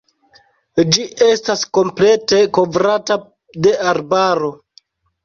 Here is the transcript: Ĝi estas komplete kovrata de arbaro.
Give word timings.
Ĝi 0.95 1.03
estas 1.25 1.61
komplete 1.77 2.39
kovrata 2.59 3.19
de 3.67 3.75
arbaro. 3.93 4.51